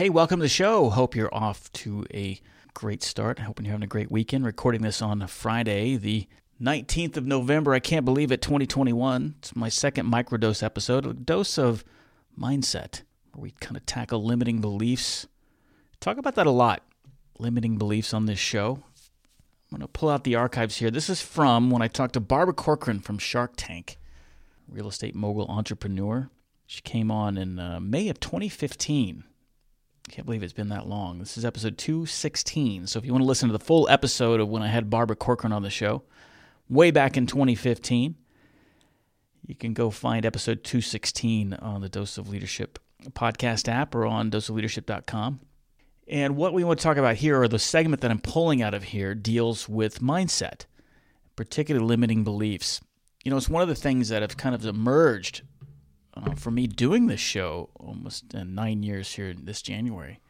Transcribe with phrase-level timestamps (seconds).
[0.00, 0.88] Hey, welcome to the show.
[0.88, 2.40] Hope you're off to a
[2.72, 3.40] great start.
[3.40, 4.46] Hoping you're having a great weekend.
[4.46, 6.26] Recording this on Friday, the
[6.58, 7.74] 19th of November.
[7.74, 9.34] I can't believe it, 2021.
[9.40, 11.84] It's my second microdose episode, a dose of
[12.34, 13.02] mindset,
[13.34, 15.26] where we kind of tackle limiting beliefs.
[16.00, 16.82] Talk about that a lot,
[17.38, 18.78] limiting beliefs on this show.
[19.70, 20.90] I'm going to pull out the archives here.
[20.90, 23.98] This is from when I talked to Barbara Corcoran from Shark Tank,
[24.66, 26.30] real estate mogul entrepreneur.
[26.66, 29.24] She came on in uh, May of 2015.
[30.08, 31.18] Can't believe it's been that long.
[31.18, 32.86] This is episode 216.
[32.86, 35.16] So if you want to listen to the full episode of when I had Barbara
[35.16, 36.02] Corcoran on the show,
[36.68, 38.16] way back in 2015,
[39.46, 42.78] you can go find episode 216 on the Dose of Leadership
[43.10, 45.40] podcast app or on doseofleadership.com.
[46.08, 48.74] And what we want to talk about here, or the segment that I'm pulling out
[48.74, 50.64] of here, deals with mindset,
[51.36, 52.80] particularly limiting beliefs.
[53.24, 55.42] You know, it's one of the things that have kind of emerged
[56.14, 60.20] uh, for me doing this show almost uh, nine years here this January.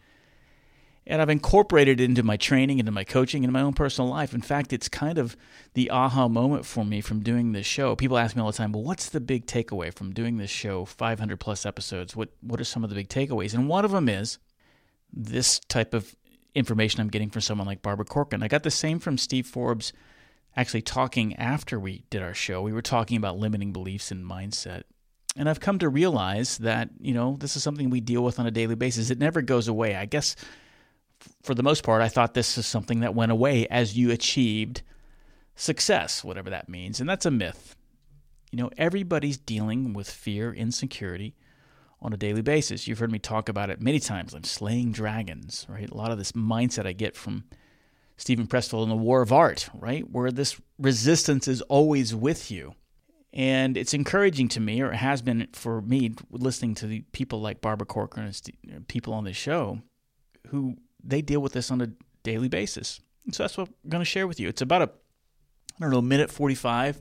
[1.06, 4.34] And I've incorporated it into my training, into my coaching, into my own personal life.
[4.34, 5.37] In fact, it's kind of
[5.75, 7.97] the aha moment for me from doing this show.
[7.97, 10.84] People ask me all the time, well, what's the big takeaway from doing this show,
[10.84, 12.15] 500 plus episodes?
[12.15, 13.55] What, what are some of the big takeaways?
[13.55, 14.39] And one of them is
[15.12, 16.15] this type of
[16.55, 18.42] information I'm getting from someone like Barbara Corcoran.
[18.42, 19.92] I got the same from Steve Forbes
[20.56, 22.62] actually talking after we did our show.
[22.62, 24.83] We were talking about limiting beliefs and mindset.
[25.41, 28.46] And I've come to realize that, you know, this is something we deal with on
[28.46, 29.08] a daily basis.
[29.08, 29.97] It never goes away.
[29.97, 30.36] I guess
[31.42, 34.82] for the most part, I thought this is something that went away as you achieved
[35.56, 37.00] success, whatever that means.
[37.00, 37.74] And that's a myth.
[38.52, 41.34] You know, everybody's dealing with fear, insecurity
[42.02, 42.86] on a daily basis.
[42.86, 44.34] You've heard me talk about it many times.
[44.34, 45.91] I'm slaying dragons, right?
[45.91, 47.44] A lot of this mindset I get from
[48.19, 50.04] Steven Pressfield in The War of Art, right?
[50.06, 52.75] Where this resistance is always with you.
[53.33, 57.41] And it's encouraging to me, or it has been for me, listening to the people
[57.41, 59.81] like Barbara Corcoran and uh, people on this show
[60.49, 61.91] who they deal with this on a
[62.22, 63.00] daily basis.
[63.25, 64.49] And so that's what I'm going to share with you.
[64.49, 64.91] It's about a,
[65.78, 67.00] I don't know, minute 45,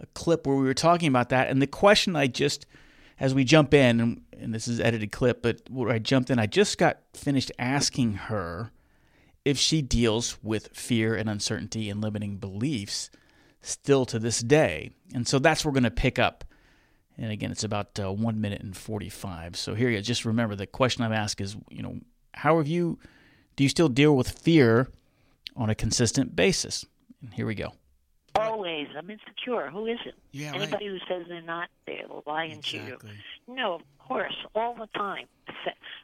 [0.00, 1.48] a clip where we were talking about that.
[1.48, 2.64] And the question I just,
[3.20, 6.38] as we jump in, and, and this is edited clip, but where I jumped in,
[6.38, 8.72] I just got finished asking her
[9.44, 13.10] if she deals with fear and uncertainty and limiting beliefs
[13.60, 14.90] still to this day.
[15.14, 16.44] And so that's where we're going to pick up.
[17.16, 19.56] And again, it's about uh, one minute and 45.
[19.56, 20.02] So here you go.
[20.02, 21.98] Just remember the question I've asked is, you know,
[22.34, 22.98] how have you,
[23.56, 24.88] do you still deal with fear
[25.56, 26.84] on a consistent basis?
[27.20, 27.72] And here we go.
[28.36, 28.86] Always.
[28.96, 29.68] I'm insecure.
[29.70, 30.14] Who isn't?
[30.30, 31.00] Yeah, Anybody right.
[31.08, 33.10] who says they're not, they're lying into Exactly.
[33.48, 33.54] you.
[33.56, 35.26] No, of course, all the time.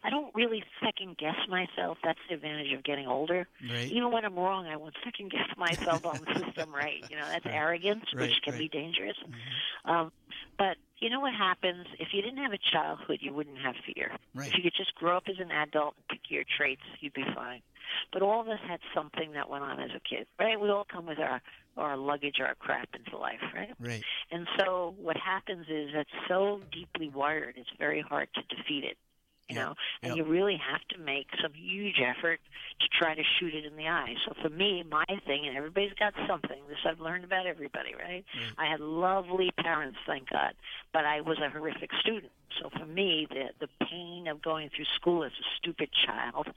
[0.04, 1.96] I don't really second guess myself.
[2.04, 3.48] That's the advantage of getting older.
[3.70, 3.90] Right.
[3.90, 7.02] Even when I'm wrong, I won't second guess myself on the system right.
[7.10, 8.58] You know, that's arrogance, Right, which can right.
[8.60, 9.16] be dangerous.
[9.26, 9.90] Mm-hmm.
[9.90, 10.12] Um,
[10.58, 11.86] but you know what happens?
[11.98, 14.12] If you didn't have a childhood, you wouldn't have fear.
[14.34, 14.48] Right.
[14.48, 17.24] If you could just grow up as an adult and pick your traits, you'd be
[17.34, 17.62] fine.
[18.12, 20.60] But all of us had something that went on as a kid, right?
[20.60, 21.40] We all come with our
[21.76, 23.74] our luggage, our crap into life, right?
[23.80, 24.04] Right.
[24.30, 28.96] And so what happens is it's so deeply wired, it's very hard to defeat it.
[29.54, 30.26] You know, and yep.
[30.26, 32.40] you really have to make some huge effort
[32.80, 34.14] to try to shoot it in the eye.
[34.26, 36.58] So for me, my thing, and everybody's got something.
[36.68, 38.24] This I've learned about everybody, right?
[38.36, 38.54] Mm.
[38.58, 40.54] I had lovely parents, thank God,
[40.92, 42.32] but I was a horrific student.
[42.60, 46.48] So for me, the the pain of going through school as a stupid child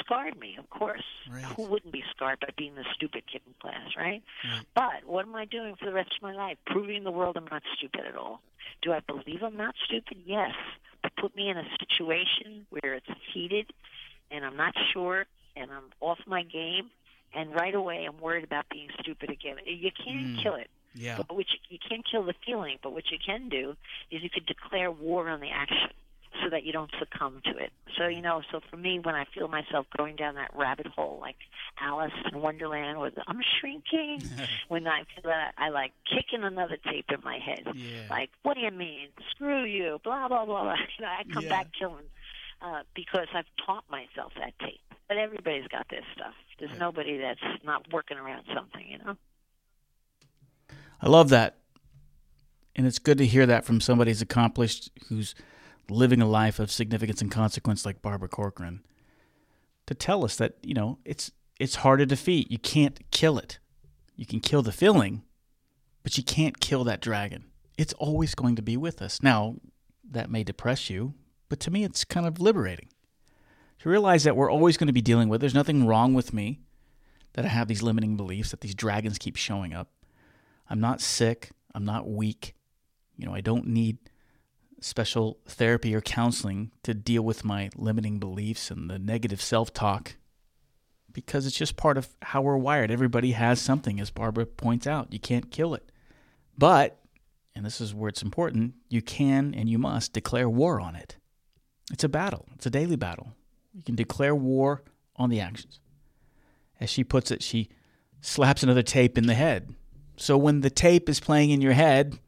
[0.00, 0.56] scarred me.
[0.58, 1.44] Of course, Right.
[1.44, 4.22] who wouldn't be scarred by being the stupid kid in class, right?
[4.44, 4.66] Right.
[4.74, 6.58] But what am I doing for the rest of my life?
[6.66, 8.40] Proving the world I'm not stupid at all.
[8.82, 10.18] Do I believe I'm not stupid?
[10.24, 10.54] Yes.
[11.20, 13.72] Put me in a situation where it's heated
[14.30, 16.90] and I'm not sure and I'm off my game
[17.34, 19.56] and right away I'm worried about being stupid again.
[19.66, 20.42] You can't Mm.
[20.42, 20.70] kill it.
[20.94, 21.18] Yeah.
[21.18, 23.76] But which you can't kill the feeling, but what you can do
[24.10, 25.90] is you could declare war on the action
[26.42, 27.72] so that you don't succumb to it.
[27.98, 31.18] So you know, so for me, when I feel myself going down that rabbit hole,
[31.20, 31.36] like
[31.80, 34.22] Alice in Wonderland, with I'm shrinking,
[34.68, 38.02] when I feel that I like kicking another tape in my head, Yeah.
[38.08, 39.08] like what do you mean?
[39.32, 40.62] Screw you, blah blah blah.
[40.62, 40.74] blah.
[40.98, 41.50] You know, I come Yeah.
[41.50, 42.04] back killing
[42.62, 44.80] uh, because I've taught myself that tape.
[45.08, 46.34] But everybody's got this stuff.
[46.60, 49.16] There's nobody that's not working around something, you know.
[51.02, 51.56] I love that.
[52.76, 55.34] And it's good to hear that from somebody who's accomplished, who's
[55.90, 58.82] living a life of significance and consequence like Barbara Corcoran.
[59.86, 62.50] To tell us that, you know, it's it's hard to defeat.
[62.50, 63.58] You can't kill it.
[64.16, 65.22] You can kill the feeling,
[66.02, 67.44] but you can't kill that dragon.
[67.76, 69.22] It's always going to be with us.
[69.22, 69.56] Now,
[70.10, 71.14] that may depress you,
[71.48, 72.88] but to me it's kind of liberating.
[73.80, 76.60] To realize that we're always going to be dealing with there's nothing wrong with me
[77.32, 79.90] that I have these limiting beliefs that these dragons keep showing up.
[80.68, 81.50] I'm not sick.
[81.74, 82.54] I'm not weak.
[83.16, 83.98] You know, I don't need
[84.80, 90.16] special therapy or counseling to deal with my limiting beliefs and the negative self talk
[91.12, 92.90] because it's just part of how we're wired.
[92.90, 95.12] Everybody has something, as Barbara points out.
[95.12, 95.90] You can't kill it.
[96.56, 97.00] But,
[97.54, 101.16] and this is where it's important, you can and you must declare war on it.
[101.92, 103.32] It's a battle, it's a daily battle.
[103.72, 104.82] You can declare war
[105.16, 105.80] on the actions.
[106.80, 107.68] As she puts it, she
[108.20, 109.74] slaps another tape in the head.
[110.16, 112.18] So when the tape is playing in your head,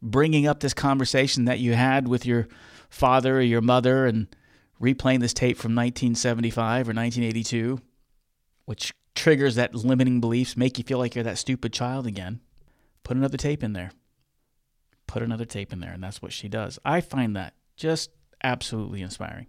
[0.00, 2.48] bringing up this conversation that you had with your
[2.88, 4.34] father or your mother and
[4.80, 7.80] replaying this tape from 1975 or 1982,
[8.64, 12.40] which triggers that limiting beliefs, make you feel like you're that stupid child again,
[13.02, 13.90] put another tape in there.
[15.06, 16.78] Put another tape in there, and that's what she does.
[16.84, 18.10] I find that just
[18.44, 19.46] absolutely inspiring.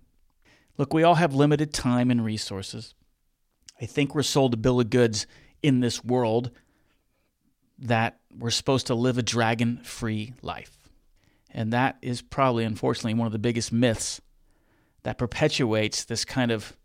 [0.77, 2.95] Look, we all have limited time and resources.
[3.81, 5.27] I think we're sold a bill of goods
[5.61, 6.51] in this world
[7.81, 10.77] that we're supposed to live a dragon free life.
[11.51, 14.21] And that is probably, unfortunately, one of the biggest myths
[15.03, 16.75] that perpetuates this kind of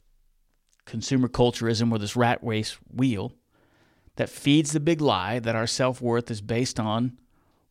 [0.85, 3.33] consumer culturism or this rat race wheel
[4.17, 7.19] that feeds the big lie that our self worth is based on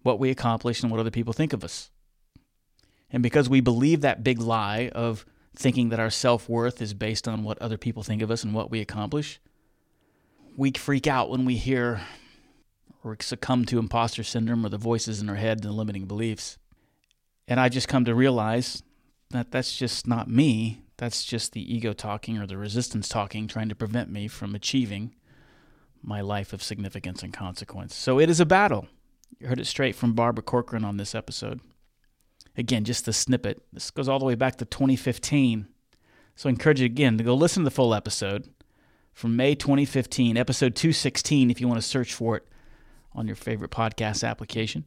[0.02, 1.90] what we accomplish and what other people think of us.
[3.10, 5.26] And because we believe that big lie of
[5.56, 8.54] thinking that our self worth is based on what other people think of us and
[8.54, 9.40] what we accomplish,
[10.58, 12.02] we freak out when we hear
[13.04, 16.58] or succumb to imposter syndrome or the voices in our head and the limiting beliefs.
[17.48, 18.82] And I just come to realize
[19.32, 20.82] that that's just not me.
[20.98, 25.16] That's just the ego talking or the resistance talking, trying to prevent me from achieving
[26.02, 27.96] my life of significance and consequence.
[27.96, 28.88] So it is a battle.
[29.40, 31.60] You heard it straight from Barbara Corcoran on this episode.
[32.56, 33.64] Again, just the snippet.
[33.74, 35.68] This goes all the way back to 2015.
[36.36, 38.50] So I encourage you again to go listen to the full episode
[39.12, 42.48] from May 2015, episode 216, if you want to search for it
[43.16, 44.86] on your favorite podcast application.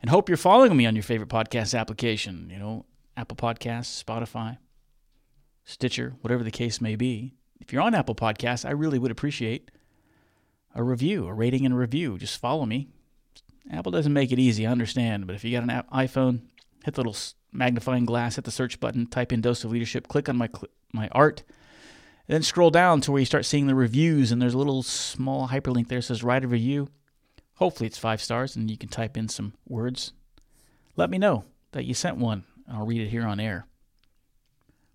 [0.00, 2.84] And hope you're following me on your favorite podcast application, you know,
[3.16, 4.58] Apple Podcasts, Spotify,
[5.64, 7.34] Stitcher, whatever the case may be.
[7.60, 9.70] If you're on Apple Podcasts, I really would appreciate
[10.74, 12.18] a review, a rating and a review.
[12.18, 12.88] Just follow me.
[13.70, 16.42] Apple doesn't make it easy, I understand, but if you got an iPhone,
[16.84, 17.16] hit the little
[17.50, 20.48] magnifying glass, hit the search button, type in Dose of Leadership, click on my
[20.92, 21.42] my art,
[22.28, 25.48] then scroll down to where you start seeing the reviews, and there's a little small
[25.48, 26.88] hyperlink there that says write a review.
[27.56, 30.12] Hopefully it's five stars, and you can type in some words.
[30.94, 33.66] Let me know that you sent one, and I'll read it here on air.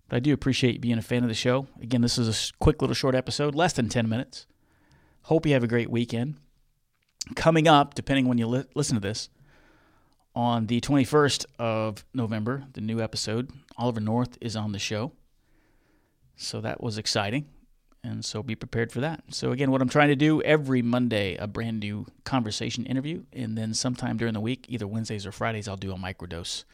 [0.08, 1.66] But I do appreciate you being a fan of the show.
[1.80, 4.46] Again, this is a quick little short episode, less than 10 minutes.
[5.22, 6.36] Hope you have a great weekend.
[7.34, 9.28] Coming up, depending when you li- listen to this,
[10.34, 15.12] on the 21st of November, the new episode, Oliver North is on the show.
[16.36, 17.46] So that was exciting.
[18.04, 19.22] And so be prepared for that.
[19.28, 23.22] So, again, what I'm trying to do every Monday, a brand new conversation interview.
[23.32, 26.64] And then sometime during the week, either Wednesdays or Fridays, I'll do a microdose,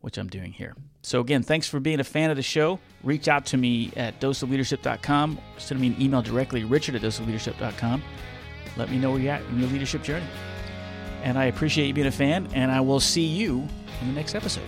[0.00, 0.74] which I'm doing here.
[1.02, 2.80] So, again, thanks for being a fan of the show.
[3.04, 5.38] Reach out to me at doseofleadership.com.
[5.58, 8.02] Send me an email directly, richard at doseofleadership.com.
[8.76, 10.26] Let me know where you're at in your leadership journey.
[11.22, 13.68] And I appreciate you being a fan, and I will see you
[14.00, 14.66] in the next episode.